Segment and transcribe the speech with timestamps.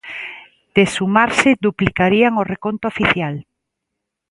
[0.75, 3.35] De sumarse, duplicarían o reconto oficial.